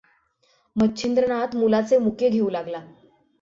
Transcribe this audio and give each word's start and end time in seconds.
मच्छिंद्रनाथ 0.75 1.55
मुलाचे 1.55 1.97
मुके 1.99 2.29
घेऊं 2.29 2.51
लागला. 2.51 2.81